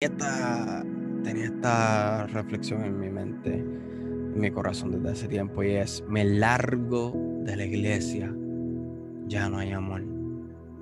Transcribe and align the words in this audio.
esta, 0.00 0.84
tenía 1.24 1.46
esta 1.46 2.26
reflexión 2.28 2.84
en 2.84 3.00
mi 3.00 3.10
mente, 3.10 3.52
en 3.54 4.40
mi 4.40 4.50
corazón 4.50 4.92
desde 4.92 5.10
hace 5.10 5.28
tiempo 5.28 5.62
y 5.64 5.72
es, 5.72 6.04
me 6.08 6.24
largo 6.24 7.12
de 7.42 7.56
la 7.56 7.64
iglesia, 7.64 8.32
ya 9.26 9.48
no 9.48 9.58
hay 9.58 9.72
amor. 9.72 10.02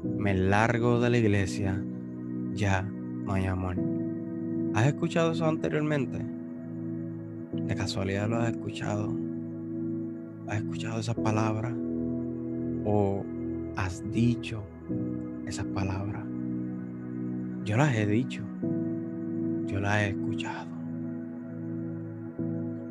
Me 0.05 0.35
largo 0.35 1.01
de 1.01 1.09
la 1.09 1.17
iglesia, 1.17 1.83
ya 2.53 2.83
no 2.83 3.33
hay 3.33 3.47
amor. 3.47 3.77
¿Has 4.75 4.87
escuchado 4.87 5.33
eso 5.33 5.47
anteriormente? 5.47 6.19
¿De 7.53 7.75
casualidad 7.75 8.29
lo 8.29 8.37
has 8.37 8.51
escuchado? 8.51 9.17
¿Has 10.47 10.59
escuchado 10.59 11.01
esas 11.01 11.17
palabras? 11.17 11.73
¿O 12.85 13.25
has 13.77 14.05
dicho 14.13 14.63
esas 15.47 15.65
palabras? 15.67 16.23
Yo 17.65 17.79
las 17.79 17.97
he 17.97 18.07
dicho 18.07 18.46
yo 19.67 19.81
la 19.81 20.05
he 20.05 20.11
escuchado. 20.11 20.69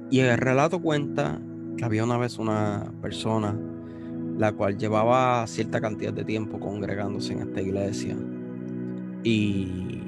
Y 0.10 0.20
el 0.20 0.38
relato 0.38 0.82
cuenta 0.82 1.40
que 1.78 1.84
había 1.84 2.04
una 2.04 2.18
vez 2.18 2.38
una 2.40 2.92
persona 3.02 3.58
la 4.38 4.52
cual 4.52 4.78
llevaba 4.78 5.46
cierta 5.48 5.80
cantidad 5.80 6.14
de 6.14 6.26
tiempo 6.26 6.60
congregándose 6.60 7.34
en 7.34 7.40
esta 7.40 7.62
iglesia. 7.62 8.16
Y 9.24 10.02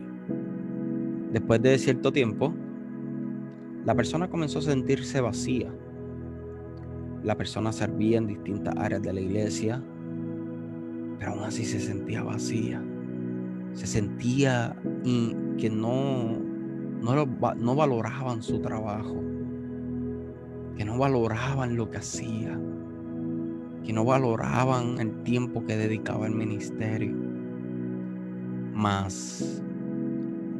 después 1.31 1.61
de 1.61 1.77
cierto 1.77 2.11
tiempo, 2.11 2.53
la 3.85 3.95
persona 3.95 4.29
comenzó 4.29 4.59
a 4.59 4.63
sentirse 4.63 5.21
vacía. 5.21 5.73
La 7.23 7.35
persona 7.35 7.71
servía 7.71 8.17
en 8.17 8.27
distintas 8.27 8.75
áreas 8.77 9.01
de 9.01 9.13
la 9.13 9.21
iglesia, 9.21 9.81
pero 11.19 11.31
aún 11.31 11.43
así 11.43 11.63
se 11.63 11.79
sentía 11.79 12.21
vacía. 12.21 12.83
Se 13.73 13.87
sentía 13.87 14.75
que 15.57 15.69
no 15.69 16.37
no, 17.01 17.25
no 17.25 17.75
valoraban 17.75 18.41
su 18.41 18.59
trabajo, 18.59 19.23
que 20.75 20.85
no 20.85 20.97
valoraban 20.97 21.75
lo 21.75 21.89
que 21.89 21.97
hacía, 21.97 22.59
que 23.83 23.93
no 23.93 24.05
valoraban 24.05 24.99
el 24.99 25.23
tiempo 25.23 25.65
que 25.65 25.77
dedicaba 25.77 26.25
al 26.25 26.35
ministerio. 26.35 27.15
Mas 28.73 29.63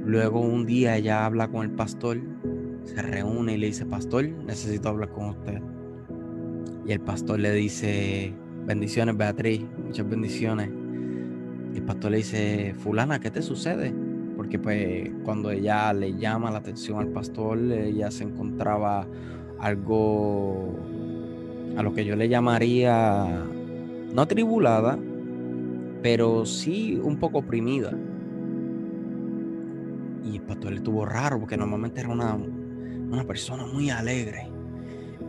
luego 0.05 0.39
un 0.39 0.66
día 0.66 0.95
ella 0.97 1.25
habla 1.25 1.49
con 1.49 1.63
el 1.63 1.71
pastor, 1.71 2.19
se 2.83 3.01
reúne 3.01 3.55
y 3.55 3.57
le 3.57 3.67
dice, 3.67 3.85
pastor, 3.85 4.27
necesito 4.29 4.89
hablar 4.89 5.09
con 5.09 5.29
usted. 5.29 5.61
Y 6.85 6.94
el 6.94 7.01
pastor 7.01 7.39
le 7.39 7.51
dice, 7.51 8.33
bendiciones 8.66 9.17
Beatriz, 9.17 9.66
muchas 9.85 10.09
bendiciones. 10.09 10.69
Y 11.73 11.77
el 11.77 11.83
pastor 11.83 12.11
le 12.11 12.17
dice, 12.17 12.73
fulana, 12.79 13.19
¿qué 13.19 13.29
te 13.29 13.41
sucede? 13.41 13.94
Porque 14.48 14.59
pues 14.59 15.09
cuando 15.26 15.52
ella 15.52 15.92
le 15.92 16.16
llama 16.16 16.50
la 16.50 16.59
atención 16.59 17.00
al 17.00 17.09
pastor, 17.09 17.59
ella 17.70 18.09
se 18.09 18.23
encontraba 18.23 19.06
algo 19.59 20.73
a 21.76 21.84
lo 21.84 21.94
que 21.94 22.06
yo 22.06 22.16
le 22.16 22.30
llamaría 22.30 23.44
no 24.14 24.22
atribulada, 24.22 24.98
pero 26.02 26.45
sí 26.45 26.98
un 27.03 27.18
poco 27.18 27.40
oprimida. 27.40 27.92
Y 30.23 30.38
el 30.38 30.44
pastor 30.44 30.72
le 30.72 30.78
estuvo 30.78 31.06
raro 31.06 31.42
porque 31.42 31.58
normalmente 31.58 32.00
era 32.00 32.08
una, 32.08 32.34
una 32.36 33.25
persona 33.25 33.66
muy 33.66 33.90
alegre. 33.90 34.48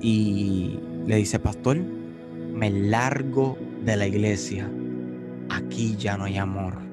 Y 0.00 0.78
le 1.08 1.16
dice, 1.16 1.40
pastor, 1.40 1.76
me 2.54 2.70
largo 2.70 3.58
de 3.84 3.96
la 3.96 4.06
iglesia. 4.06 4.70
Aquí 5.50 5.96
ya 5.96 6.16
no 6.16 6.22
hay 6.22 6.36
amor 6.36 6.87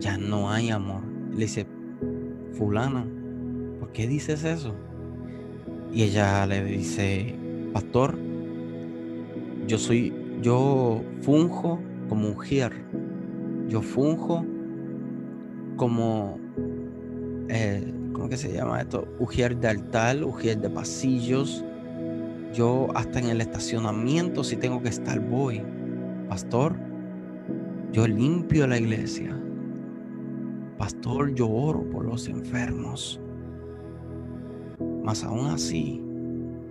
ya 0.00 0.16
no 0.16 0.50
hay 0.50 0.70
amor. 0.70 1.02
Le 1.32 1.40
dice, 1.40 1.66
fulana, 2.52 3.06
¿por 3.78 3.92
qué 3.92 4.06
dices 4.06 4.44
eso? 4.44 4.74
Y 5.92 6.02
ella 6.02 6.46
le 6.46 6.64
dice, 6.64 7.34
pastor, 7.72 8.18
yo 9.66 9.78
soy, 9.78 10.12
yo 10.42 11.02
funjo 11.22 11.80
como 12.08 12.28
mujer, 12.30 12.72
yo 13.68 13.82
funjo 13.82 14.44
como, 15.76 16.38
eh, 17.48 17.92
¿cómo 18.12 18.28
que 18.28 18.36
se 18.36 18.52
llama 18.52 18.80
esto? 18.80 19.06
Ujier 19.18 19.56
de 19.56 19.68
altar, 19.68 20.22
ujier 20.24 20.58
de 20.60 20.70
pasillos. 20.70 21.64
Yo 22.54 22.88
hasta 22.94 23.18
en 23.18 23.28
el 23.28 23.40
estacionamiento 23.40 24.42
si 24.42 24.56
tengo 24.56 24.82
que 24.82 24.88
estar 24.88 25.20
voy. 25.20 25.62
Pastor, 26.28 26.76
yo 27.92 28.06
limpio 28.06 28.66
la 28.66 28.78
iglesia. 28.78 29.38
Pastor, 30.78 31.34
yo 31.34 31.50
oro 31.50 31.82
por 31.90 32.04
los 32.04 32.28
enfermos. 32.28 33.20
Mas 35.04 35.24
aún 35.24 35.46
así, 35.46 36.00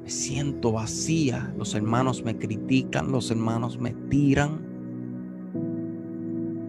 me 0.02 0.10
siento 0.10 0.72
vacía. 0.72 1.54
Los 1.58 1.76
hermanos 1.76 2.24
me 2.24 2.38
critican, 2.38 3.12
los 3.12 3.30
hermanos 3.30 3.78
me 3.78 3.94
tiran. 4.10 4.66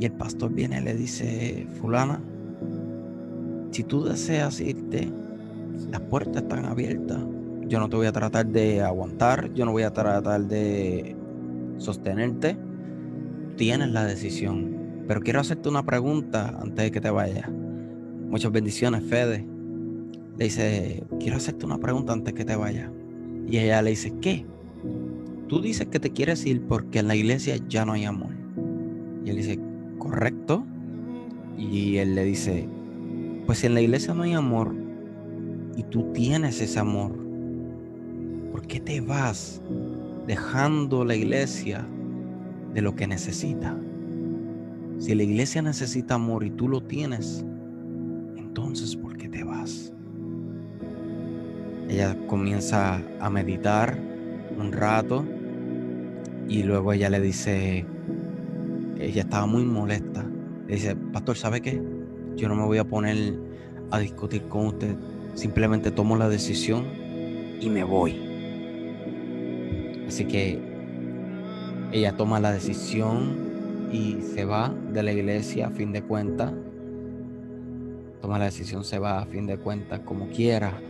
Y 0.00 0.04
el 0.04 0.12
pastor 0.12 0.52
viene 0.52 0.80
y 0.80 0.84
le 0.84 0.94
dice, 0.94 1.68
fulana, 1.80 2.20
si 3.70 3.84
tú 3.84 4.04
deseas 4.04 4.60
irte, 4.60 5.12
las 5.90 6.00
puertas 6.02 6.42
están 6.42 6.64
abiertas. 6.64 7.18
Yo 7.68 7.78
no 7.78 7.88
te 7.88 7.96
voy 7.96 8.06
a 8.06 8.12
tratar 8.12 8.46
de 8.46 8.80
aguantar, 8.80 9.52
yo 9.54 9.64
no 9.64 9.72
voy 9.72 9.82
a 9.84 9.92
tratar 9.92 10.46
de 10.46 11.14
sostenerte. 11.76 12.56
Tienes 13.56 13.90
la 13.90 14.04
decisión. 14.04 14.77
Pero 15.08 15.20
quiero 15.22 15.40
hacerte 15.40 15.70
una 15.70 15.82
pregunta 15.84 16.58
antes 16.60 16.84
de 16.84 16.90
que 16.90 17.00
te 17.00 17.08
vayas. 17.08 17.50
Muchas 17.50 18.52
bendiciones, 18.52 19.02
Fede. 19.04 19.46
Le 20.36 20.44
dice, 20.44 21.02
quiero 21.18 21.38
hacerte 21.38 21.64
una 21.64 21.78
pregunta 21.78 22.12
antes 22.12 22.34
de 22.34 22.38
que 22.38 22.44
te 22.44 22.54
vayas. 22.54 22.90
Y 23.48 23.56
ella 23.56 23.80
le 23.80 23.90
dice, 23.90 24.12
¿qué? 24.20 24.44
Tú 25.48 25.62
dices 25.62 25.88
que 25.88 25.98
te 25.98 26.10
quieres 26.10 26.44
ir 26.44 26.60
porque 26.60 26.98
en 26.98 27.08
la 27.08 27.16
iglesia 27.16 27.56
ya 27.68 27.86
no 27.86 27.94
hay 27.94 28.04
amor. 28.04 28.34
Y 29.24 29.30
él 29.30 29.36
dice, 29.36 29.58
correcto. 29.98 30.64
Y 31.56 31.96
él 31.96 32.14
le 32.14 32.24
dice, 32.24 32.68
pues 33.46 33.64
en 33.64 33.72
la 33.72 33.80
iglesia 33.80 34.12
no 34.12 34.24
hay 34.24 34.34
amor 34.34 34.74
y 35.74 35.84
tú 35.84 36.12
tienes 36.12 36.60
ese 36.60 36.80
amor, 36.80 37.12
¿por 38.52 38.66
qué 38.66 38.78
te 38.78 39.00
vas 39.00 39.62
dejando 40.26 41.04
la 41.04 41.14
iglesia 41.14 41.86
de 42.74 42.82
lo 42.82 42.94
que 42.94 43.06
necesita? 43.06 43.74
Si 44.98 45.14
la 45.14 45.22
iglesia 45.22 45.62
necesita 45.62 46.14
amor 46.14 46.44
y 46.44 46.50
tú 46.50 46.68
lo 46.68 46.80
tienes, 46.80 47.44
entonces 48.36 48.96
¿por 48.96 49.16
qué 49.16 49.28
te 49.28 49.44
vas? 49.44 49.92
Ella 51.88 52.16
comienza 52.26 53.00
a 53.20 53.30
meditar 53.30 53.96
un 54.58 54.72
rato 54.72 55.24
y 56.48 56.64
luego 56.64 56.92
ella 56.92 57.10
le 57.10 57.20
dice, 57.20 57.86
ella 58.98 59.22
estaba 59.22 59.46
muy 59.46 59.64
molesta. 59.64 60.26
Le 60.66 60.74
dice, 60.74 60.96
pastor, 60.96 61.36
¿sabe 61.36 61.60
qué? 61.60 61.80
Yo 62.36 62.48
no 62.48 62.56
me 62.56 62.64
voy 62.64 62.78
a 62.78 62.84
poner 62.84 63.38
a 63.90 63.98
discutir 64.00 64.48
con 64.48 64.66
usted. 64.66 64.96
Simplemente 65.34 65.92
tomo 65.92 66.16
la 66.16 66.28
decisión 66.28 66.84
y 67.60 67.70
me 67.70 67.84
voy. 67.84 68.16
Así 70.08 70.24
que 70.24 70.58
ella 71.92 72.16
toma 72.16 72.40
la 72.40 72.50
decisión 72.50 73.47
y 73.92 74.20
se 74.20 74.44
va 74.44 74.74
de 74.92 75.02
la 75.02 75.12
iglesia 75.12 75.68
a 75.68 75.70
fin 75.70 75.92
de 75.92 76.02
cuentas. 76.02 76.52
Toma 78.20 78.38
la 78.38 78.46
decisión, 78.46 78.84
se 78.84 78.98
va 78.98 79.20
a 79.20 79.26
fin 79.26 79.46
de 79.46 79.58
cuentas 79.58 80.00
como 80.00 80.28
quiera. 80.28 80.80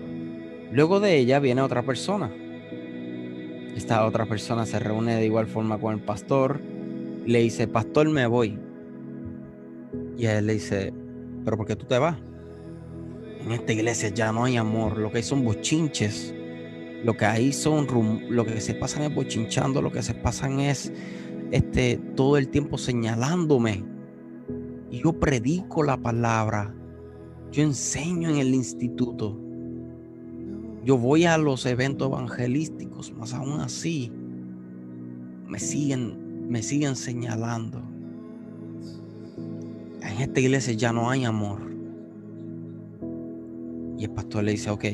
Luego 0.73 1.01
de 1.01 1.17
ella 1.17 1.39
viene 1.41 1.63
otra 1.63 1.83
persona. 1.83 2.31
Esta 3.77 4.05
otra 4.05 4.27
persona 4.27 4.67
se 4.67 4.79
reúne 4.79 5.17
de 5.17 5.25
igual 5.25 5.47
forma 5.47 5.79
con 5.79 5.95
el 5.95 6.01
pastor. 6.01 6.61
Le 7.27 7.41
dice, 7.41 7.69
pastor, 7.69 8.09
me 8.11 8.27
voy. 8.27 8.59
Y 10.17 10.27
él 10.27 10.47
le 10.47 10.55
dice, 10.55 10.93
pero 11.45 11.57
¿por 11.57 11.67
qué 11.67 11.77
tú 11.77 11.87
te 11.87 11.99
vas? 11.99 12.17
En 13.41 13.53
esta 13.53 13.73
iglesia 13.73 14.09
ya 14.09 14.33
no 14.33 14.44
hay 14.44 14.56
amor. 14.56 14.99
Lo 14.99 15.11
que 15.11 15.19
hay 15.19 15.23
son 15.23 15.44
bochinches. 15.44 16.35
Lo 17.05 17.17
que 17.17 17.25
hay 17.25 17.53
son, 17.53 17.87
lo 18.29 18.44
que 18.44 18.61
se 18.61 18.75
pasan 18.75 19.05
es 19.05 19.15
bochinchando. 19.15 19.81
Lo 19.81 19.93
que 19.93 20.03
se 20.03 20.15
pasan 20.15 20.59
es 20.59 20.93
este, 21.50 21.99
todo 22.17 22.37
el 22.37 22.49
tiempo 22.49 22.79
señalándome. 22.79 23.85
Y 24.91 25.03
yo 25.03 25.12
predico 25.12 25.83
la 25.83 25.97
palabra. 25.97 26.75
Yo 27.53 27.62
enseño 27.62 28.31
en 28.31 28.37
el 28.37 28.55
instituto. 28.55 29.39
Yo 30.85 30.97
voy 30.97 31.25
a 31.25 31.37
los 31.37 31.67
eventos 31.67 32.09
evangelísticos, 32.09 33.12
más 33.12 33.35
aún 33.35 33.61
así 33.61 34.12
me 35.49 35.59
siguen, 35.59 36.50
me 36.50 36.62
siguen 36.62 36.95
señalando. 36.95 37.83
En 40.03 40.21
esta 40.21 40.41
iglesia 40.41 40.75
ya 40.75 40.93
no 40.93 41.11
hay 41.11 41.25
amor. 41.25 41.61
Y 43.97 44.05
el 44.05 44.11
pastor 44.11 44.44
le 44.44 44.53
dice, 44.53 44.71
ok, 44.71 44.85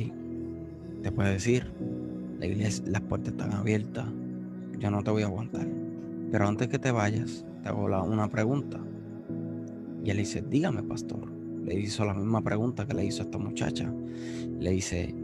te 1.02 1.12
puede 1.12 1.32
decir, 1.32 1.70
la 2.38 2.46
iglesia, 2.46 2.84
las 2.86 3.02
puertas 3.02 3.32
están 3.32 3.52
abiertas, 3.52 4.06
yo 4.78 4.90
no 4.90 5.02
te 5.02 5.10
voy 5.10 5.22
a 5.22 5.26
aguantar. 5.26 5.83
Pero 6.34 6.48
antes 6.48 6.66
que 6.66 6.80
te 6.80 6.90
vayas, 6.90 7.46
te 7.62 7.68
hago 7.68 7.84
una 7.84 8.28
pregunta. 8.28 8.80
Y 10.02 10.10
él 10.10 10.16
dice, 10.16 10.42
dígame, 10.42 10.82
pastor. 10.82 11.30
le 11.64 11.78
hizo 11.78 12.04
la 12.04 12.12
misma 12.12 12.42
pregunta 12.42 12.88
que 12.88 12.92
le 12.92 13.04
hizo 13.04 13.22
a 13.22 13.26
esta 13.26 13.38
muchacha. 13.38 13.94
Le 14.58 14.72
dice, 14.72 15.14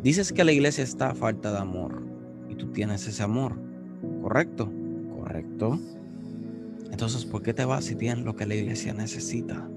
dices 0.00 0.32
que 0.32 0.44
la 0.44 0.52
iglesia 0.52 0.84
está 0.84 1.10
a 1.10 1.14
falta 1.16 1.50
de 1.50 1.58
amor 1.58 2.06
y 2.48 2.54
tú 2.54 2.68
tienes 2.68 3.08
ese 3.08 3.24
amor, 3.24 3.60
¿correcto? 4.22 4.70
Correcto. 5.16 5.80
Entonces, 6.92 7.24
¿por 7.24 7.42
qué 7.42 7.52
te 7.52 7.64
vas 7.64 7.86
si 7.86 7.96
tienes 7.96 8.24
lo 8.24 8.36
que 8.36 8.46
la 8.46 8.54
iglesia 8.54 8.94
necesita? 8.94 9.68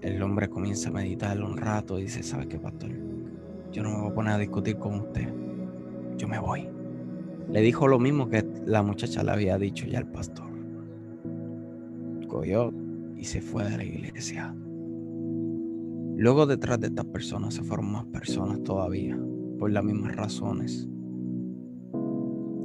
El 0.00 0.20
hombre 0.20 0.48
comienza 0.48 0.88
a 0.88 0.92
meditar 0.94 1.40
un 1.40 1.58
rato 1.58 1.96
y 2.00 2.02
dice, 2.02 2.24
¿sabes 2.24 2.48
qué, 2.48 2.58
pastor? 2.58 2.90
Yo 3.70 3.84
no 3.84 3.90
me 3.90 4.00
voy 4.00 4.10
a 4.10 4.14
poner 4.14 4.32
a 4.32 4.38
discutir 4.38 4.78
con 4.78 4.96
usted. 4.96 5.32
Yo 6.16 6.26
me 6.26 6.40
voy. 6.40 6.77
Le 7.50 7.62
dijo 7.62 7.88
lo 7.88 7.98
mismo 7.98 8.28
que 8.28 8.46
la 8.66 8.82
muchacha 8.82 9.22
le 9.22 9.30
había 9.30 9.56
dicho 9.58 9.86
ya 9.86 9.98
al 9.98 10.10
pastor. 10.10 10.50
Cogió 12.28 12.72
y 13.16 13.24
se 13.24 13.40
fue 13.40 13.64
de 13.64 13.76
la 13.76 13.84
iglesia. 13.84 14.54
Luego 16.16 16.46
detrás 16.46 16.80
de 16.80 16.88
estas 16.88 17.06
personas 17.06 17.54
se 17.54 17.62
fueron 17.62 17.92
más 17.92 18.04
personas 18.06 18.62
todavía, 18.64 19.18
por 19.58 19.70
las 19.70 19.84
mismas 19.84 20.14
razones. 20.16 20.88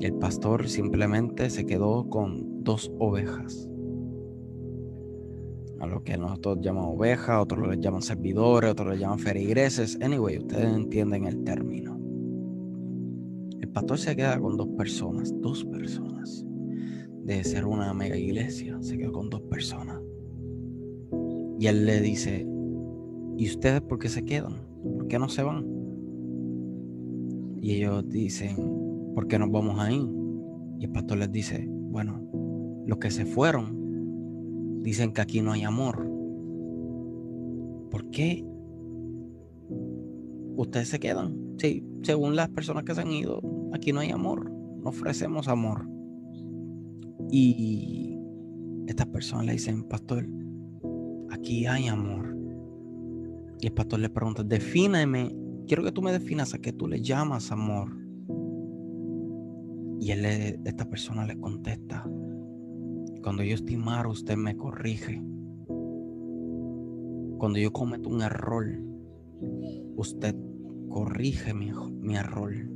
El 0.01 0.13
pastor 0.15 0.68
simplemente 0.68 1.50
se 1.50 1.65
quedó 1.65 2.09
con 2.09 2.63
dos 2.63 2.91
ovejas. 3.00 3.69
A 5.80 5.85
lo 5.85 6.03
que 6.03 6.18
nosotros 6.18 6.59
llamamos 6.62 6.95
ovejas, 6.97 7.41
otros 7.41 7.68
les 7.68 7.80
llaman 7.80 8.01
servidores, 8.01 8.71
otros 8.71 8.89
les 8.89 9.00
llaman 9.00 9.19
ferigreses. 9.19 9.97
Anyway, 10.01 10.39
ustedes 10.39 10.74
entienden 10.74 11.25
el 11.25 11.44
término. 11.44 11.93
Pastor 13.73 13.97
se 13.97 14.15
queda 14.15 14.39
con 14.39 14.55
dos 14.55 14.67
personas, 14.77 15.33
dos 15.41 15.65
personas. 15.65 16.45
De 17.23 17.43
ser 17.43 17.65
una 17.65 17.93
mega 17.93 18.17
iglesia, 18.17 18.77
se 18.81 18.97
quedó 18.97 19.13
con 19.13 19.29
dos 19.29 19.41
personas. 19.41 19.99
Y 21.59 21.67
él 21.67 21.85
le 21.85 22.01
dice, 22.01 22.45
¿y 23.37 23.47
ustedes 23.47 23.81
por 23.81 23.97
qué 23.97 24.09
se 24.09 24.25
quedan? 24.25 24.67
¿Por 24.83 25.07
qué 25.07 25.17
no 25.17 25.29
se 25.29 25.41
van? 25.41 25.65
Y 27.61 27.75
ellos 27.75 28.07
dicen, 28.09 28.57
¿por 29.15 29.27
qué 29.27 29.39
nos 29.39 29.49
vamos 29.49 29.79
ahí? 29.79 30.05
Y 30.79 30.85
el 30.85 30.91
pastor 30.91 31.17
les 31.17 31.31
dice, 31.31 31.65
bueno, 31.67 32.21
los 32.85 32.97
que 32.97 33.09
se 33.09 33.25
fueron 33.25 34.81
dicen 34.83 35.13
que 35.13 35.21
aquí 35.21 35.41
no 35.41 35.53
hay 35.53 35.63
amor. 35.63 36.05
¿Por 37.89 38.09
qué 38.11 38.45
ustedes 40.57 40.89
se 40.89 40.99
quedan? 40.99 41.55
Sí, 41.57 41.87
según 42.01 42.35
las 42.35 42.49
personas 42.49 42.83
que 42.83 42.93
se 42.93 43.01
han 43.01 43.11
ido, 43.11 43.41
aquí 43.73 43.91
no 43.91 43.99
hay 43.99 44.11
amor. 44.11 44.49
No 44.51 44.89
ofrecemos 44.89 45.47
amor. 45.47 45.87
Y 47.29 48.17
estas 48.87 49.07
personas 49.07 49.45
le 49.45 49.53
dicen, 49.53 49.83
pastor, 49.83 50.27
aquí 51.31 51.65
hay 51.65 51.87
amor. 51.87 52.37
Y 53.59 53.67
el 53.67 53.73
pastor 53.73 53.99
le 53.99 54.09
pregunta, 54.09 54.43
defíneme, 54.43 55.35
quiero 55.67 55.83
que 55.83 55.91
tú 55.91 56.01
me 56.01 56.11
definas 56.11 56.53
a 56.53 56.59
qué 56.59 56.73
tú 56.73 56.87
le 56.87 57.01
llamas 57.01 57.51
amor. 57.51 57.97
Y 59.99 60.11
él 60.11 60.25
esta 60.65 60.89
persona 60.89 61.25
le 61.25 61.39
contesta, 61.39 62.05
cuando 63.23 63.41
yo 63.41 63.55
estoy 63.55 63.77
mal, 63.77 64.07
usted 64.07 64.35
me 64.35 64.57
corrige. 64.57 65.23
Cuando 67.37 67.57
yo 67.57 67.71
cometo 67.71 68.09
un 68.09 68.21
error, 68.21 68.65
usted 69.95 70.35
corrige 70.89 71.53
mi, 71.53 71.71
mi 72.01 72.15
error. 72.15 72.72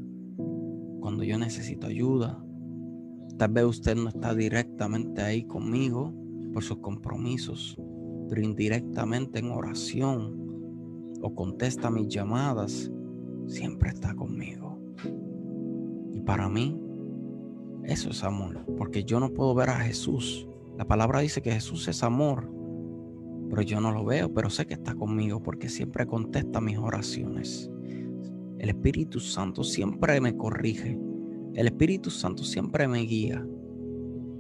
Cuando 1.00 1.24
yo 1.24 1.38
necesito 1.38 1.88
ayuda, 1.88 2.44
tal 3.38 3.52
vez 3.52 3.66
usted 3.66 3.96
no 3.96 4.10
está 4.10 4.34
directamente 4.34 5.22
ahí 5.22 5.44
conmigo 5.44 6.14
por 6.54 6.64
sus 6.64 6.80
compromisos, 6.80 7.78
pero 8.30 8.42
indirectamente 8.42 9.40
en 9.40 9.52
oración 9.52 10.38
o 11.22 11.34
contesta 11.34 11.90
mis 11.90 12.08
llamadas, 12.08 12.92
siempre 13.48 13.90
está 13.90 14.16
conmigo. 14.16 14.80
Y 16.12 16.22
para 16.22 16.50
mí, 16.50 16.80
eso 17.84 18.10
es 18.10 18.24
amor, 18.24 18.66
porque 18.78 19.04
yo 19.04 19.20
no 19.20 19.34
puedo 19.34 19.56
ver 19.56 19.70
a 19.70 19.80
Jesús. 19.80 20.48
La 20.78 20.86
palabra 20.86 21.20
dice 21.20 21.42
que 21.42 21.52
Jesús 21.52 21.88
es 21.88 22.04
amor, 22.04 22.52
pero 23.50 23.62
yo 23.62 23.80
no 23.80 23.92
lo 23.92 24.04
veo, 24.04 24.34
pero 24.34 24.50
sé 24.50 24.66
que 24.66 24.74
está 24.74 24.94
conmigo 24.96 25.42
porque 25.42 25.70
siempre 25.70 26.06
contesta 26.06 26.60
mis 26.60 26.78
oraciones. 26.78 27.72
El 28.60 28.70
Espíritu 28.70 29.20
Santo 29.20 29.64
siempre 29.64 30.20
me 30.20 30.36
corrige. 30.36 31.00
El 31.54 31.68
Espíritu 31.68 32.10
Santo 32.10 32.44
siempre 32.44 32.88
me 32.88 33.00
guía. 33.00 33.46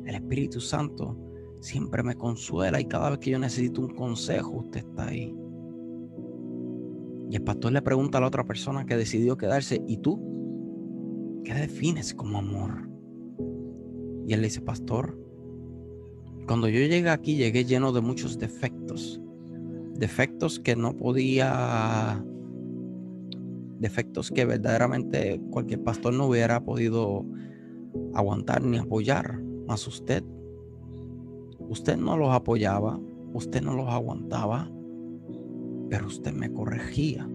El 0.05 0.15
Espíritu 0.15 0.59
Santo 0.59 1.17
siempre 1.59 2.03
me 2.03 2.15
consuela 2.15 2.79
y 2.79 2.85
cada 2.85 3.11
vez 3.11 3.19
que 3.19 3.31
yo 3.31 3.39
necesito 3.39 3.81
un 3.81 3.95
consejo, 3.95 4.57
usted 4.57 4.79
está 4.79 5.07
ahí. 5.07 5.35
Y 7.29 7.35
el 7.35 7.43
pastor 7.43 7.73
le 7.73 7.81
pregunta 7.81 8.17
a 8.17 8.21
la 8.21 8.27
otra 8.27 8.45
persona 8.45 8.85
que 8.85 8.95
decidió 8.95 9.37
quedarse, 9.37 9.81
¿y 9.87 9.97
tú? 9.97 11.41
¿Qué 11.43 11.53
defines 11.53 12.13
como 12.13 12.37
amor? 12.37 12.89
Y 14.25 14.33
él 14.33 14.41
le 14.41 14.47
dice, 14.47 14.61
pastor, 14.61 15.19
cuando 16.47 16.69
yo 16.69 16.79
llegué 16.79 17.09
aquí 17.09 17.35
llegué 17.35 17.65
lleno 17.65 17.91
de 17.91 18.01
muchos 18.01 18.37
defectos. 18.37 19.21
Defectos 19.95 20.59
que 20.59 20.75
no 20.75 20.95
podía... 20.95 22.23
Defectos 23.79 24.31
que 24.31 24.45
verdaderamente 24.45 25.41
cualquier 25.51 25.83
pastor 25.83 26.13
no 26.13 26.27
hubiera 26.27 26.63
podido 26.63 27.25
aguantar 28.13 28.63
ni 28.63 28.77
apoyar. 28.77 29.41
Más 29.67 29.85
usted 29.87 30.23
Usted 31.69 31.97
no 31.97 32.15
los 32.15 32.29
apoyaba, 32.29 32.97
usted 33.33 33.61
no 33.61 33.73
los 33.73 33.89
aguantaba, 33.89 34.71
pero 35.89 36.07
usted 36.07 36.31
me 36.31 36.51
corregía. 36.51 37.29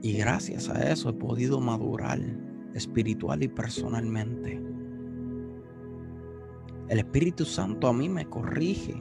Y 0.00 0.12
gracias 0.12 0.68
a 0.68 0.92
eso 0.92 1.08
he 1.08 1.12
podido 1.12 1.60
madurar 1.60 2.20
espiritual 2.74 3.42
y 3.42 3.48
personalmente. 3.48 4.62
El 6.88 6.98
Espíritu 6.98 7.44
Santo 7.44 7.88
a 7.88 7.92
mí 7.92 8.08
me 8.08 8.26
corrige 8.26 8.94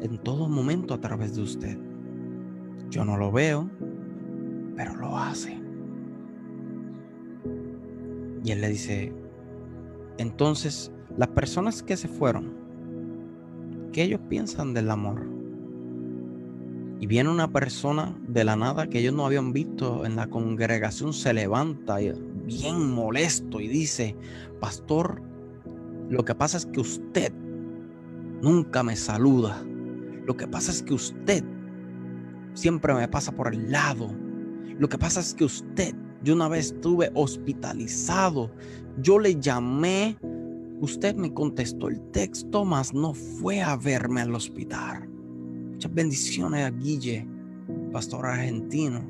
en 0.00 0.18
todo 0.22 0.48
momento 0.48 0.94
a 0.94 1.00
través 1.00 1.34
de 1.34 1.42
usted. 1.42 1.78
Yo 2.90 3.04
no 3.04 3.16
lo 3.16 3.32
veo, 3.32 3.68
pero 4.76 4.94
lo 4.96 5.16
hace. 5.16 5.58
Y 8.44 8.50
él 8.52 8.60
le 8.60 8.68
dice, 8.68 9.12
entonces 10.18 10.92
las 11.16 11.28
personas 11.28 11.82
que 11.82 11.96
se 11.96 12.08
fueron, 12.08 12.52
¿qué 13.92 14.04
ellos 14.04 14.20
piensan 14.28 14.74
del 14.74 14.90
amor? 14.90 15.26
Y 17.00 17.06
viene 17.06 17.30
una 17.30 17.52
persona 17.52 18.16
de 18.28 18.44
la 18.44 18.56
nada 18.56 18.88
que 18.88 19.00
ellos 19.00 19.14
no 19.14 19.26
habían 19.26 19.52
visto 19.52 20.06
en 20.06 20.16
la 20.16 20.28
congregación, 20.28 21.12
se 21.12 21.32
levanta 21.34 21.96
bien 22.44 22.90
molesto 22.94 23.60
y 23.60 23.68
dice, 23.68 24.16
pastor, 24.60 25.20
lo 26.08 26.24
que 26.24 26.34
pasa 26.34 26.56
es 26.56 26.66
que 26.66 26.80
usted 26.80 27.32
nunca 28.40 28.82
me 28.82 28.96
saluda. 28.96 29.62
Lo 30.24 30.36
que 30.36 30.46
pasa 30.46 30.70
es 30.70 30.82
que 30.82 30.94
usted 30.94 31.44
siempre 32.54 32.94
me 32.94 33.08
pasa 33.08 33.32
por 33.32 33.52
el 33.52 33.70
lado. 33.70 34.08
Lo 34.78 34.88
que 34.88 34.98
pasa 34.98 35.20
es 35.20 35.34
que 35.34 35.44
usted, 35.44 35.94
yo 36.22 36.34
una 36.34 36.48
vez 36.48 36.72
estuve 36.72 37.10
hospitalizado, 37.14 38.50
yo 39.02 39.18
le 39.18 39.38
llamé 39.40 40.16
Usted 40.80 41.16
me 41.16 41.32
contestó 41.32 41.88
el 41.88 42.00
texto, 42.10 42.66
mas 42.66 42.92
no 42.92 43.14
fue 43.14 43.62
a 43.62 43.76
verme 43.76 44.20
al 44.20 44.34
hospital. 44.34 45.08
Muchas 45.72 45.94
bendiciones 45.94 46.66
a 46.66 46.70
Guille, 46.70 47.26
pastor 47.92 48.26
argentino. 48.26 49.02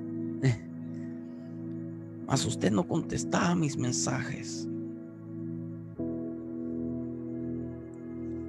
Mas 2.29 2.47
usted 2.47 2.71
no 2.71 2.87
contestaba 2.87 3.55
mis 3.57 3.77
mensajes. 3.77 4.69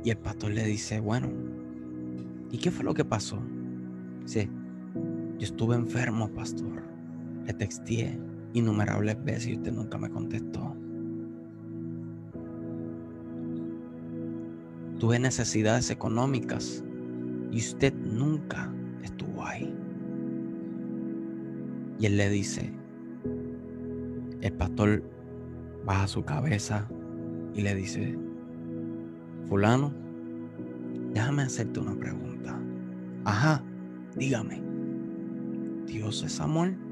Y 0.04 0.10
el 0.12 0.18
pastor 0.18 0.52
le 0.52 0.66
dice, 0.66 1.00
bueno, 1.00 1.30
¿y 2.52 2.58
qué 2.60 2.70
fue 2.72 2.86
lo 2.86 2.94
que 2.94 3.04
pasó? 3.04 3.40
Dice, 4.24 4.50
yo 5.40 5.46
estuve 5.46 5.76
enfermo, 5.76 6.30
pastor. 6.30 6.87
Le 7.48 7.54
texté 7.54 8.20
innumerables 8.54 9.24
veces 9.24 9.48
y 9.48 9.56
usted 9.56 9.72
nunca 9.72 9.98
me 9.98 10.10
contestó. 10.10 10.76
Tuve 15.00 15.20
necesidades 15.20 15.90
económicas 15.90 16.84
y 17.52 17.58
usted 17.60 17.94
nunca 17.94 18.74
estuvo 19.04 19.46
ahí. 19.46 19.74
Y 22.00 22.06
él 22.06 22.18
le 22.18 22.30
dice, 22.30 22.74
el 24.42 24.54
pastor 24.54 25.04
baja 25.86 26.08
su 26.08 26.24
cabeza 26.24 26.88
y 27.54 27.62
le 27.62 27.76
dice, 27.76 28.18
fulano, 29.48 29.94
déjame 31.14 31.44
hacerte 31.44 31.80
una 31.80 31.96
pregunta. 31.96 32.60
Ajá, 33.24 33.64
dígame, 34.16 34.62
¿Dios 35.86 36.24
es 36.24 36.40
amor? 36.40 36.87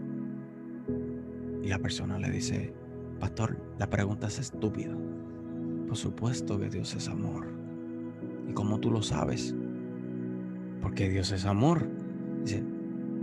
Y 1.65 1.69
la 1.69 1.79
persona 1.79 2.19
le 2.19 2.29
dice, 2.29 2.71
pastor, 3.19 3.57
la 3.79 3.89
pregunta 3.89 4.27
es 4.27 4.37
estúpida. 4.37 4.95
Por 5.87 5.97
supuesto 5.97 6.59
que 6.59 6.69
Dios 6.69 6.93
es 6.93 7.07
amor. 7.07 7.47
Y 8.47 8.53
como 8.53 8.79
tú 8.79 8.91
lo 8.91 9.01
sabes, 9.01 9.55
porque 10.79 11.09
Dios 11.09 11.31
es 11.31 11.43
amor. 11.43 11.89
Dice, 12.43 12.63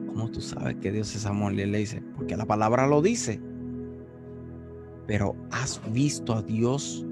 ¿cómo 0.09 0.29
tú 0.29 0.41
sabes 0.41 0.75
que 0.81 0.91
Dios 0.91 1.15
es 1.15 1.25
amor? 1.25 1.53
Le 1.53 1.67
dice, 1.79 2.03
porque 2.17 2.37
la 2.37 2.45
palabra 2.45 2.89
lo 2.89 3.01
dice. 3.01 3.41
Pero 5.07 5.37
¿has 5.53 5.81
visto 5.93 6.35
a 6.35 6.43
Dios 6.43 7.07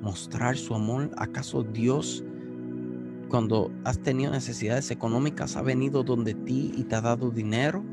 mostrar 0.00 0.56
su 0.56 0.74
amor? 0.74 1.10
¿Acaso 1.18 1.64
Dios, 1.64 2.24
cuando 3.28 3.70
has 3.84 3.98
tenido 3.98 4.32
necesidades 4.32 4.90
económicas, 4.90 5.56
ha 5.56 5.60
venido 5.60 6.02
donde 6.02 6.32
ti 6.32 6.72
y 6.74 6.84
te 6.84 6.94
ha 6.94 7.02
dado 7.02 7.30
dinero? 7.30 7.84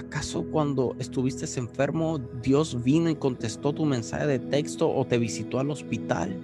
¿Acaso 0.00 0.44
cuando 0.44 0.96
estuviste 0.98 1.44
enfermo, 1.60 2.18
Dios 2.42 2.82
vino 2.82 3.10
y 3.10 3.16
contestó 3.16 3.74
tu 3.74 3.84
mensaje 3.84 4.26
de 4.26 4.38
texto 4.38 4.90
o 4.90 5.06
te 5.06 5.18
visitó 5.18 5.60
al 5.60 5.70
hospital? 5.70 6.34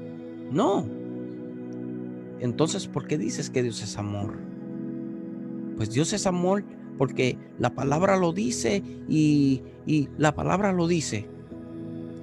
No. 0.53 0.87
Entonces, 2.41 2.87
¿por 2.87 3.07
qué 3.07 3.17
dices 3.17 3.49
que 3.49 3.63
Dios 3.63 3.83
es 3.83 3.97
amor? 3.97 4.37
Pues 5.77 5.91
Dios 5.91 6.13
es 6.13 6.27
amor 6.27 6.65
porque 6.99 7.39
la 7.59 7.75
palabra 7.75 8.19
lo 8.19 8.35
dice 8.35 8.83
y, 9.09 9.63
la 10.19 10.35
palabra 10.35 10.75
lo 10.75 10.87
dice. 10.87 11.27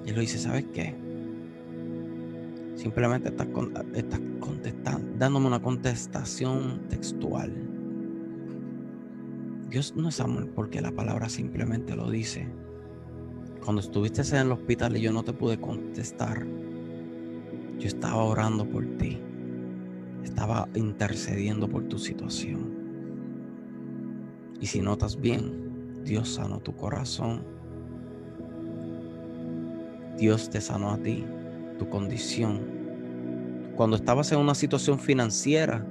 Y 0.06 0.12
lo 0.12 0.22
dice, 0.22 0.38
¿sabes 0.38 0.66
qué? 0.72 0.94
Simplemente 2.75 3.30
estás, 3.30 3.48
contestando, 4.40 5.13
dándome 5.18 5.48
una 5.48 5.62
contestación 5.63 6.82
textual. 6.90 7.73
Dios 9.74 9.96
no 9.96 10.10
es 10.10 10.20
amor 10.20 10.51
porque 10.53 10.82
la 10.82 10.92
palabra 10.92 11.30
simplemente 11.30 11.96
lo 11.96 12.12
dice. 12.12 12.48
Cuando 13.65 13.82
estuviste 13.82 14.22
en 14.22 14.46
el 14.46 14.51
hospital 14.51 14.96
y 14.96 15.01
yo 15.01 15.12
no 15.12 15.24
te 15.24 15.34
pude 15.34 15.60
contestar, 15.60 16.46
yo 17.80 17.88
estaba 17.88 18.24
orando 18.24 18.70
por 18.70 18.86
ti. 19.00 19.18
Estaba 20.24 20.70
intercediendo 20.75 21.68
por 21.68 21.86
tu 21.86 21.98
situación. 21.98 22.72
Y 24.62 24.68
si 24.68 24.80
notas 24.80 25.20
bien, 25.20 26.03
Dios 26.03 26.36
sanó 26.36 26.60
tu 26.60 26.75
corazón. 26.75 27.44
Dios 30.20 30.51
te 30.51 30.62
sanó 30.62 30.92
a 30.92 31.00
ti, 31.00 31.25
tu 31.80 31.89
condición. 31.89 32.60
Cuando 33.75 33.96
estabas 33.96 34.32
en 34.34 34.38
una 34.38 34.53
situación 34.53 35.00
financiera, 35.00 35.84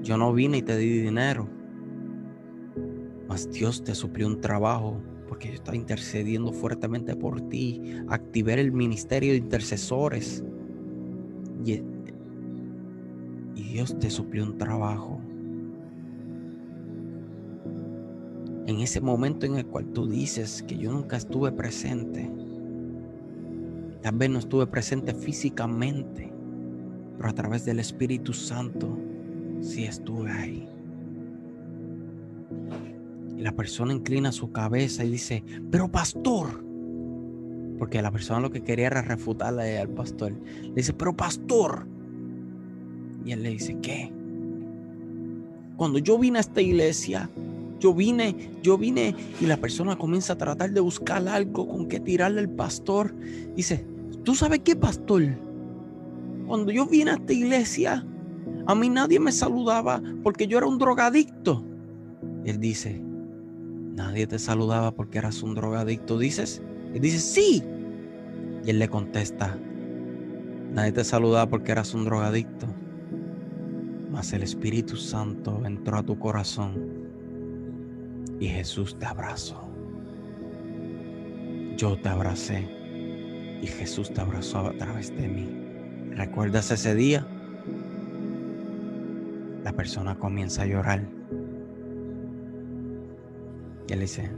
yo 0.00 0.16
no 0.16 0.32
vine 0.32 0.56
y 0.56 0.62
te 0.62 0.78
di 0.78 1.02
dinero 1.02 1.59
mas 3.30 3.48
Dios 3.48 3.84
te 3.84 3.94
suplió 3.94 4.26
un 4.26 4.40
trabajo 4.40 5.00
porque 5.28 5.46
yo 5.46 5.54
estaba 5.54 5.76
intercediendo 5.76 6.52
fuertemente 6.52 7.14
por 7.14 7.40
ti. 7.42 7.80
Activé 8.08 8.54
el 8.54 8.72
ministerio 8.72 9.30
de 9.30 9.38
intercesores. 9.38 10.42
Y, 11.64 11.80
Dios 13.54 13.96
te 14.00 14.10
suplió 14.10 14.42
un 14.42 14.58
trabajo. 14.58 15.20
En 18.66 18.80
ese 18.80 19.00
momento 19.00 19.46
en 19.46 19.54
el 19.54 19.66
cual 19.66 19.86
tú 19.92 20.08
dices 20.08 20.64
que 20.64 20.76
yo 20.76 20.90
nunca 20.90 21.16
estuve 21.16 21.52
presente. 21.52 22.28
Tal 24.02 24.16
vez 24.16 24.28
no 24.28 24.40
estuve 24.40 24.66
presente 24.66 25.14
físicamente, 25.14 26.32
pero 27.16 27.28
a 27.28 27.32
través 27.32 27.64
del 27.64 27.78
Espíritu 27.78 28.32
Santo 28.32 28.98
sí 29.60 29.84
estuve 29.84 30.32
ahí. 30.32 30.79
Y 33.40 33.42
la 33.42 33.52
persona 33.52 33.94
inclina 33.94 34.32
su 34.32 34.52
cabeza 34.52 35.02
y 35.02 35.12
dice, 35.12 35.42
pero 35.70 35.90
pastor, 35.90 36.62
porque 37.78 38.02
la 38.02 38.10
persona 38.10 38.38
lo 38.38 38.50
que 38.50 38.60
quería 38.60 38.88
era 38.88 39.00
refutarle 39.00 39.78
al 39.78 39.88
pastor. 39.88 40.34
Le 40.62 40.74
dice, 40.74 40.92
pero 40.92 41.16
pastor. 41.16 41.86
Y 43.24 43.32
él 43.32 43.42
le 43.42 43.48
dice, 43.48 43.78
¿qué? 43.80 44.12
Cuando 45.78 45.98
yo 45.98 46.18
vine 46.18 46.36
a 46.36 46.42
esta 46.42 46.60
iglesia, 46.60 47.30
yo 47.78 47.94
vine, 47.94 48.50
yo 48.62 48.76
vine 48.76 49.14
y 49.40 49.46
la 49.46 49.56
persona 49.56 49.96
comienza 49.96 50.34
a 50.34 50.36
tratar 50.36 50.72
de 50.72 50.80
buscar 50.80 51.26
algo 51.26 51.66
con 51.66 51.88
que 51.88 51.98
tirarle 51.98 52.40
al 52.40 52.50
pastor. 52.50 53.14
Dice, 53.56 53.86
¿tú 54.22 54.34
sabes 54.34 54.58
qué, 54.58 54.76
pastor? 54.76 55.22
Cuando 56.46 56.72
yo 56.72 56.84
vine 56.84 57.12
a 57.12 57.14
esta 57.14 57.32
iglesia, 57.32 58.06
a 58.66 58.74
mí 58.74 58.90
nadie 58.90 59.18
me 59.18 59.32
saludaba 59.32 60.02
porque 60.22 60.46
yo 60.46 60.58
era 60.58 60.66
un 60.66 60.76
drogadicto. 60.76 61.64
él 62.44 62.60
dice, 62.60 63.02
Nadie 64.00 64.26
te 64.26 64.38
saludaba 64.38 64.92
porque 64.92 65.18
eras 65.18 65.42
un 65.42 65.54
drogadicto, 65.54 66.18
dices. 66.18 66.62
Y 66.94 67.00
dices, 67.00 67.22
sí. 67.22 67.62
Y 68.64 68.70
él 68.70 68.78
le 68.78 68.88
contesta, 68.88 69.58
nadie 70.72 70.92
te 70.92 71.04
saludaba 71.04 71.50
porque 71.50 71.72
eras 71.72 71.92
un 71.92 72.06
drogadicto. 72.06 72.66
Mas 74.10 74.32
el 74.32 74.42
Espíritu 74.42 74.96
Santo 74.96 75.60
entró 75.66 75.98
a 75.98 76.02
tu 76.02 76.18
corazón 76.18 76.78
y 78.40 78.48
Jesús 78.48 78.98
te 78.98 79.04
abrazó. 79.04 79.68
Yo 81.76 81.98
te 82.00 82.08
abracé 82.08 82.66
y 83.60 83.66
Jesús 83.66 84.14
te 84.14 84.22
abrazó 84.22 84.60
a 84.60 84.72
través 84.72 85.14
de 85.14 85.28
mí. 85.28 85.46
¿Recuerdas 86.16 86.70
ese 86.70 86.94
día? 86.94 87.26
La 89.62 89.74
persona 89.74 90.18
comienza 90.18 90.62
a 90.62 90.66
llorar 90.66 91.19
y 93.90 93.92
él 93.92 94.00
dice, 94.00 94.30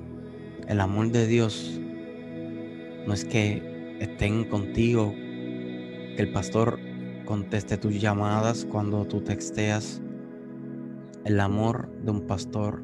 el 0.66 0.80
amor 0.80 1.11
de 1.11 1.26
Dios 1.26 1.78
no 3.06 3.12
es 3.12 3.26
que 3.26 3.99
estén 4.00 4.44
contigo, 4.44 5.12
que 5.12 6.16
el 6.16 6.32
pastor 6.32 6.80
conteste 7.26 7.76
tus 7.76 8.00
llamadas 8.00 8.64
cuando 8.64 9.04
tú 9.04 9.21
texteas. 9.21 10.00
El 11.26 11.38
amor 11.38 11.90
de 12.02 12.12
un 12.12 12.23
pastor 12.23 12.80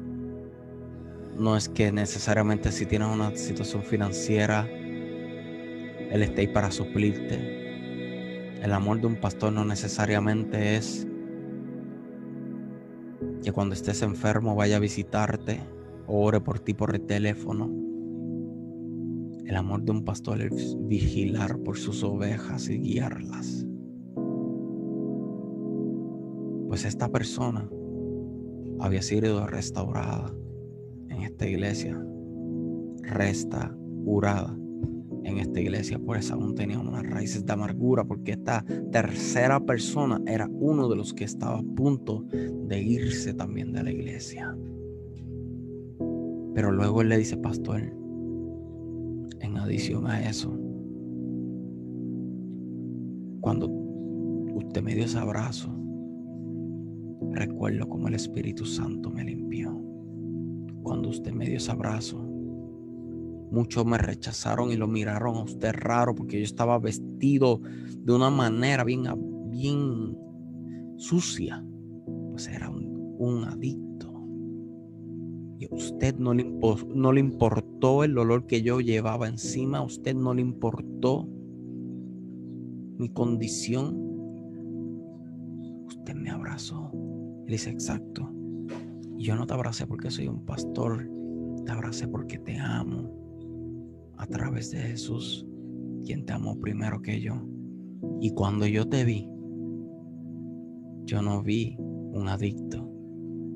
no 1.35 1.57
es 1.57 1.69
que 1.69 1.91
necesariamente 1.91 2.71
si 2.71 2.85
tienes 2.85 3.07
una 3.07 3.35
situación 3.35 3.81
financiera, 3.81 4.69
Él 4.69 6.21
esté 6.21 6.41
ahí 6.41 6.47
para 6.49 6.69
suplirte. 6.69 8.61
El 8.61 8.73
amor 8.73 9.01
de 9.01 9.07
un 9.07 9.15
pastor 9.15 9.51
no 9.53 9.65
necesariamente 9.65 10.75
es 10.75 11.07
que 13.43 13.51
cuando 13.51 13.73
estés 13.73 14.03
enfermo 14.03 14.53
vaya 14.53 14.75
a 14.75 14.79
visitarte 14.79 15.78
ore 16.09 16.41
por 16.41 16.59
ti 16.59 16.73
por 16.73 16.95
el 16.95 17.01
teléfono. 17.01 17.71
El 19.45 19.55
amor 19.55 19.83
de 19.83 19.91
un 19.91 20.03
pastor 20.03 20.41
es 20.41 20.75
vigilar 20.81 21.59
por 21.59 21.77
sus 21.77 22.03
ovejas 22.03 22.69
y 22.69 22.79
guiarlas. 22.79 23.65
Pues 26.67 26.85
esta 26.85 27.09
persona 27.09 27.69
había 28.79 29.01
sido 29.01 29.45
restaurada 29.47 30.33
en 31.09 31.21
esta 31.23 31.47
iglesia, 31.47 31.99
restaurada 33.01 34.55
en 35.23 35.37
esta 35.37 35.59
iglesia, 35.59 35.99
por 35.99 36.17
eso 36.17 36.35
aún 36.35 36.55
tenía 36.55 36.79
unas 36.79 37.05
raíces 37.07 37.45
de 37.45 37.53
amargura, 37.53 38.03
porque 38.05 38.31
esta 38.31 38.63
tercera 38.91 39.59
persona 39.59 40.21
era 40.27 40.47
uno 40.47 40.87
de 40.89 40.95
los 40.95 41.13
que 41.13 41.23
estaba 41.23 41.59
a 41.59 41.63
punto 41.63 42.23
de 42.31 42.81
irse 42.81 43.33
también 43.33 43.73
de 43.73 43.83
la 43.83 43.91
iglesia. 43.91 44.55
Pero 46.53 46.71
luego 46.71 47.01
él 47.01 47.09
le 47.09 47.17
dice, 47.17 47.37
pastor, 47.37 47.81
en 49.39 49.57
adición 49.57 50.07
a 50.07 50.27
eso, 50.27 50.57
cuando 53.41 53.67
usted 53.67 54.81
me 54.81 54.95
dio 54.95 55.05
ese 55.05 55.17
abrazo, 55.17 55.69
recuerdo 57.31 57.87
como 57.87 58.07
el 58.07 58.15
Espíritu 58.15 58.65
Santo 58.65 59.09
me 59.11 59.23
limpió. 59.23 59.71
Cuando 60.81 61.09
usted 61.09 61.31
me 61.33 61.45
dio 61.45 61.57
ese 61.57 61.71
abrazo, 61.71 62.17
muchos 63.51 63.85
me 63.85 63.97
rechazaron 63.97 64.71
y 64.71 64.75
lo 64.75 64.87
miraron 64.87 65.37
a 65.37 65.43
usted 65.43 65.71
raro 65.73 66.15
porque 66.15 66.37
yo 66.37 66.43
estaba 66.43 66.79
vestido 66.79 67.61
de 67.97 68.13
una 68.13 68.29
manera 68.29 68.83
bien, 68.83 69.03
bien 69.49 70.17
sucia. 70.97 71.63
Pues 72.31 72.47
era 72.47 72.69
un, 72.69 73.15
un 73.19 73.43
adicto 73.43 73.88
y 75.59 75.65
a 75.65 75.75
usted 75.75 76.15
no 76.15 76.33
le, 76.33 76.45
no 76.95 77.11
le 77.11 77.19
importó 77.19 78.05
el 78.05 78.17
olor 78.17 78.45
que 78.47 78.61
yo 78.61 78.79
llevaba 78.79 79.27
encima, 79.27 79.79
a 79.79 79.83
usted 79.83 80.15
no 80.15 80.33
le 80.33 80.41
importó 80.41 81.27
mi 82.97 83.09
condición. 83.09 83.93
Usted 85.85 86.15
me 86.15 86.29
abrazó. 86.29 86.89
Él 87.45 87.51
dice, 87.51 87.71
exacto. 87.71 88.31
Yo 89.17 89.35
no 89.35 89.45
te 89.45 89.53
abracé 89.53 89.85
porque 89.85 90.09
soy 90.09 90.29
un 90.29 90.45
pastor, 90.45 91.11
te 91.65 91.71
abracé 91.73 92.07
porque 92.07 92.39
te 92.39 92.57
amo 92.57 94.13
a 94.15 94.25
través 94.27 94.71
de 94.71 94.77
Jesús, 94.77 95.45
quien 96.05 96.25
te 96.25 96.31
amó 96.31 96.57
primero 96.57 97.01
que 97.01 97.19
yo. 97.19 97.35
Y 98.21 98.31
cuando 98.31 98.65
yo 98.65 98.87
te 98.87 99.03
vi, 99.03 99.27
yo 101.03 101.21
no 101.21 101.43
vi 101.43 101.75
un 101.77 102.29
adicto, 102.29 102.89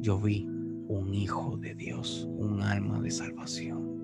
yo 0.02 0.20
vi 0.20 0.50
un 0.94 1.14
hijo 1.16 1.58
de 1.58 1.74
Dios, 1.74 2.30
un 2.38 2.62
alma 2.62 3.02
de 3.02 3.10
salvación. 3.10 4.00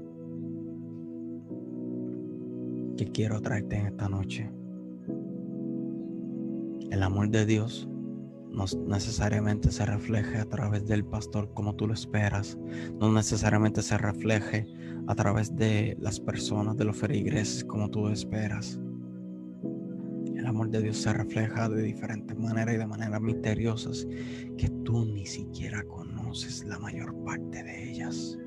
Que 2.97 3.05
quiero 3.11 3.39
traerte 3.41 3.77
en 3.77 3.85
esta 3.87 4.09
noche. 4.09 4.51
El 6.89 7.03
amor 7.03 7.29
de 7.29 7.45
Dios 7.45 7.87
no 8.51 8.65
necesariamente 8.87 9.71
se 9.71 9.85
refleje 9.85 10.39
a 10.39 10.45
través 10.45 10.87
del 10.87 11.05
pastor 11.05 11.53
como 11.53 11.75
tú 11.75 11.87
lo 11.87 11.93
esperas, 11.93 12.57
no 12.99 13.11
necesariamente 13.11 13.83
se 13.83 13.97
refleje 13.97 14.65
a 15.07 15.13
través 15.13 15.55
de 15.55 15.95
las 15.99 16.19
personas, 16.19 16.75
de 16.75 16.85
los 16.85 16.97
feligreses 16.97 17.63
como 17.63 17.89
tú 17.89 18.07
esperas. 18.07 18.79
El 20.35 20.47
amor 20.47 20.71
de 20.71 20.81
Dios 20.81 20.97
se 20.97 21.13
refleja 21.13 21.69
de 21.69 21.83
diferentes 21.83 22.35
maneras 22.35 22.73
y 22.73 22.77
de 22.79 22.87
maneras 22.87 23.21
misteriosas 23.21 24.07
que 24.57 24.69
tú 24.83 25.05
ni 25.05 25.27
siquiera 25.27 25.83
conoces 25.83 26.18
la 26.65 26.79
mayor 26.79 27.15
parte 27.23 27.63
de 27.63 27.89
ellas. 27.91 28.37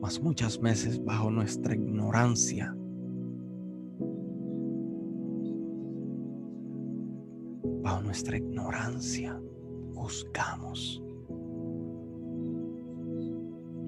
Mas 0.00 0.20
muchas 0.20 0.60
veces 0.60 1.04
bajo 1.04 1.30
nuestra 1.30 1.74
ignorancia 1.74 2.74
bajo 7.82 8.02
nuestra 8.02 8.36
ignorancia, 8.36 9.40
juzgamos 9.94 11.02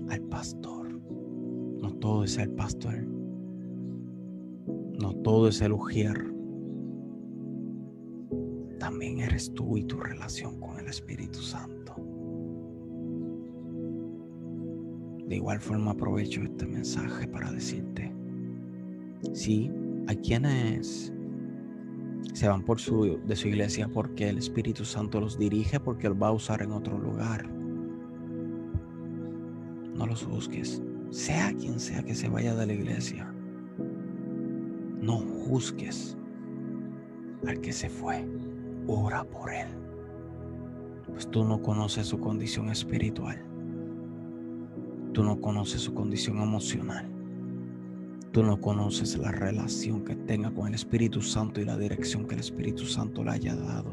al 0.08 0.22
pastor. 0.28 1.00
No 1.80 1.92
todo 1.94 2.24
es 2.24 2.38
el 2.38 2.50
pastor. 2.50 3.06
No 5.00 5.14
todo 5.22 5.48
es 5.48 5.60
el 5.60 5.72
ujier. 5.72 6.32
También 8.78 9.20
eres 9.20 9.52
tú 9.54 9.76
y 9.76 9.84
tu 9.84 9.98
relación 9.98 10.60
con 10.60 10.78
el 10.78 10.86
Espíritu 10.86 11.40
Santo. 11.40 11.81
De 15.32 15.36
igual 15.36 15.60
forma 15.60 15.92
aprovecho 15.92 16.42
este 16.42 16.66
mensaje 16.66 17.26
para 17.26 17.50
decirte, 17.50 18.14
sí, 19.32 19.70
hay 20.06 20.16
quienes 20.16 21.10
se 22.34 22.48
van 22.48 22.62
por 22.62 22.78
su, 22.78 23.18
de 23.26 23.34
su 23.34 23.48
iglesia 23.48 23.88
porque 23.88 24.28
el 24.28 24.36
Espíritu 24.36 24.84
Santo 24.84 25.22
los 25.22 25.38
dirige, 25.38 25.80
porque 25.80 26.06
Él 26.06 26.22
va 26.22 26.28
a 26.28 26.32
usar 26.32 26.60
en 26.60 26.72
otro 26.72 26.98
lugar. 26.98 27.50
No 29.94 30.04
los 30.06 30.22
juzgues, 30.22 30.82
sea 31.08 31.54
quien 31.54 31.80
sea 31.80 32.02
que 32.02 32.14
se 32.14 32.28
vaya 32.28 32.54
de 32.54 32.66
la 32.66 32.74
iglesia. 32.74 33.34
No 35.00 35.16
juzgues 35.16 36.14
al 37.46 37.58
que 37.62 37.72
se 37.72 37.88
fue, 37.88 38.22
ora 38.86 39.24
por 39.24 39.50
Él, 39.50 39.68
pues 41.06 41.26
tú 41.30 41.42
no 41.42 41.62
conoces 41.62 42.08
su 42.08 42.20
condición 42.20 42.68
espiritual, 42.68 43.42
tú 45.12 45.22
no 45.22 45.40
conoces 45.40 45.82
su 45.82 45.94
condición 45.94 46.38
emocional. 46.38 47.08
Tú 48.32 48.42
no 48.42 48.58
conoces 48.60 49.18
la 49.18 49.30
relación 49.30 50.04
que 50.04 50.16
tenga 50.16 50.50
con 50.50 50.68
el 50.68 50.74
Espíritu 50.74 51.20
Santo 51.20 51.60
y 51.60 51.66
la 51.66 51.76
dirección 51.76 52.26
que 52.26 52.34
el 52.34 52.40
Espíritu 52.40 52.86
Santo 52.86 53.22
le 53.22 53.32
haya 53.32 53.54
dado. 53.54 53.92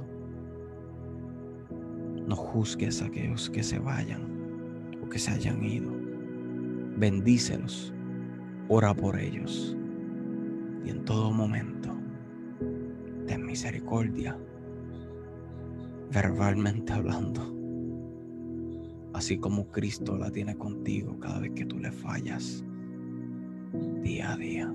No 2.25 2.35
juzgues 2.35 3.01
a 3.01 3.07
aquellos 3.07 3.49
que 3.49 3.63
se 3.63 3.79
vayan 3.79 4.21
o 5.03 5.09
que 5.09 5.19
se 5.19 5.31
hayan 5.31 5.61
ido. 5.63 5.91
Bendícelos. 6.97 7.93
Ora 8.69 8.93
por 8.93 9.19
ellos. 9.19 9.75
Y 10.85 10.89
en 10.89 11.03
todo 11.03 11.31
momento, 11.31 11.89
ten 13.27 13.45
misericordia. 13.45 14.37
Verbalmente 16.11 16.93
hablando. 16.93 17.58
Así 19.19 19.37
como 19.37 19.67
Cristo 19.67 20.17
la 20.17 20.31
tiene 20.31 20.55
contigo 20.55 21.19
cada 21.19 21.39
vez 21.39 21.51
que 21.51 21.65
tú 21.65 21.77
le 21.77 21.91
fallas 21.91 22.63
día 24.01 24.31
a 24.31 24.37
día. 24.37 24.73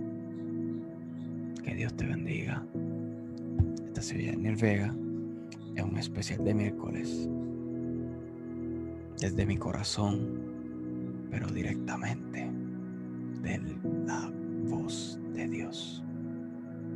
Que 1.62 1.74
Dios 1.74 1.96
te 1.96 2.04
bendiga. 2.04 2.62
Esta 3.86 4.02
sería 4.02 4.32
Daniel 4.32 4.56
Vega 4.56 4.94
es 5.74 5.82
un 5.82 5.96
especial 5.96 6.44
de 6.44 6.52
miércoles. 6.52 7.26
Desde 9.18 9.46
mi 9.46 9.56
corazón, 9.56 11.26
pero 11.30 11.46
directamente 11.46 12.46
de 13.40 13.62
la 14.04 14.30
voz 14.68 15.18
de 15.32 15.48
Dios. 15.48 16.04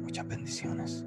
Muchas 0.03 0.29
bendiciones. 0.29 1.07